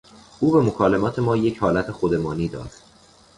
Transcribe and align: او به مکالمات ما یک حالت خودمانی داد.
او 0.39 0.51
به 0.51 0.61
مکالمات 0.61 1.19
ما 1.19 1.37
یک 1.37 1.57
حالت 1.57 1.91
خودمانی 1.91 2.47
داد. 2.47 2.71